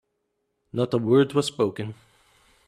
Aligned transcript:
Not 0.73 0.95
a 0.95 0.97
word 0.97 1.33
was 1.33 1.45
spoken. 1.45 1.93